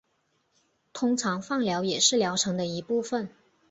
[0.93, 3.29] 通常放疗也是疗程的一部分。